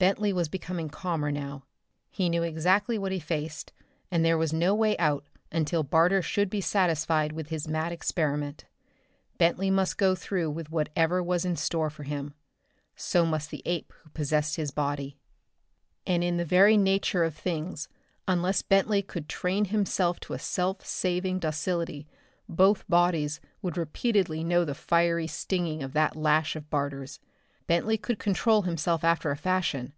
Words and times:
Bentley 0.00 0.32
was 0.32 0.48
becoming 0.48 0.88
calmer 0.88 1.32
now. 1.32 1.64
He 2.08 2.28
knew 2.28 2.44
exactly 2.44 2.98
what 2.98 3.10
he 3.10 3.18
faced, 3.18 3.72
and 4.12 4.24
there 4.24 4.38
was 4.38 4.52
no 4.52 4.72
way 4.72 4.96
out 4.96 5.24
until 5.50 5.82
Barter 5.82 6.22
should 6.22 6.48
be 6.48 6.60
satisfied 6.60 7.32
with 7.32 7.48
his 7.48 7.66
mad 7.66 7.90
experiment. 7.90 8.64
Bentley 9.38 9.72
must 9.72 9.98
go 9.98 10.14
through 10.14 10.52
with 10.52 10.70
whatever 10.70 11.20
was 11.20 11.44
in 11.44 11.56
store 11.56 11.90
for 11.90 12.04
him. 12.04 12.34
So 12.94 13.26
must 13.26 13.50
the 13.50 13.60
ape 13.66 13.92
who 14.04 14.10
possessed 14.10 14.54
his 14.54 14.70
body 14.70 15.18
and 16.06 16.22
in 16.22 16.36
the 16.36 16.44
very 16.44 16.76
nature 16.76 17.24
of 17.24 17.34
things 17.34 17.88
unless 18.28 18.62
Bentley 18.62 19.02
could 19.02 19.28
train 19.28 19.64
himself 19.64 20.20
to 20.20 20.32
a 20.32 20.38
self 20.38 20.86
saving 20.86 21.40
docility, 21.40 22.06
both 22.48 22.88
bodies 22.88 23.40
would 23.62 23.76
repeatedly 23.76 24.44
know 24.44 24.64
the 24.64 24.76
fiery 24.76 25.26
stinging 25.26 25.82
of 25.82 25.92
that 25.94 26.14
lash 26.14 26.54
of 26.54 26.70
Barter's. 26.70 27.18
Bentley 27.66 27.98
could 27.98 28.18
control 28.18 28.62
himself 28.62 29.04
after 29.04 29.30
a 29.30 29.36
fashion. 29.36 29.92